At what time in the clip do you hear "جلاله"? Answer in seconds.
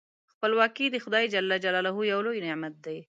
1.63-1.91